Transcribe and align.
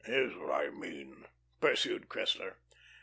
"Here 0.03 0.23
is 0.23 0.35
what 0.35 0.49
I 0.51 0.69
mean," 0.71 1.27
pursued 1.59 2.09
Cressler. 2.09 2.55